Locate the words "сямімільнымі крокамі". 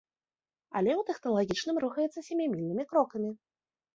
2.29-3.29